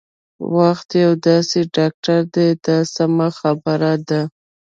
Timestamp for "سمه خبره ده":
2.95-4.21